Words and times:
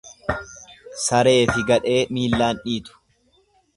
Sareefi 1.01 1.65
gadhee 1.67 1.99
miillaan 2.19 2.65
dhiitu. 2.65 3.01